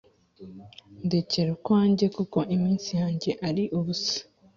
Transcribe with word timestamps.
ndekera 1.05 1.49
ukwanjye 1.57 2.05
kuko 2.15 2.37
iminsi 2.55 2.89
yanjye 2.99 3.31
ari 3.47 3.63
ubusa 3.77 4.19